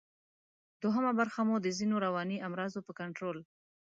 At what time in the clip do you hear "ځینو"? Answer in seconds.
1.77-1.95